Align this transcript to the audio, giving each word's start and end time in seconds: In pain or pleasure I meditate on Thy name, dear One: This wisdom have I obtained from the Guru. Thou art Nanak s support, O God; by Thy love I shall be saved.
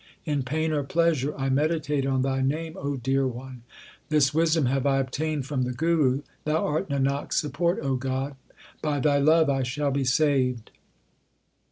In 0.25 0.41
pain 0.41 0.71
or 0.71 0.83
pleasure 0.83 1.35
I 1.37 1.49
meditate 1.51 2.07
on 2.07 2.23
Thy 2.23 2.41
name, 2.41 2.75
dear 3.03 3.27
One: 3.27 3.61
This 4.09 4.33
wisdom 4.33 4.65
have 4.65 4.87
I 4.87 4.97
obtained 4.97 5.45
from 5.45 5.61
the 5.61 5.73
Guru. 5.73 6.23
Thou 6.43 6.57
art 6.65 6.89
Nanak 6.89 7.27
s 7.27 7.35
support, 7.35 7.77
O 7.83 7.97
God; 7.97 8.35
by 8.81 8.99
Thy 8.99 9.19
love 9.19 9.47
I 9.47 9.61
shall 9.61 9.91
be 9.91 10.03
saved. 10.03 10.71